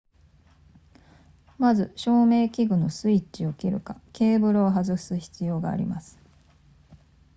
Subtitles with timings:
[1.59, 6.17] まず照明器具のスイッチを切るかケーブルを外す必要があります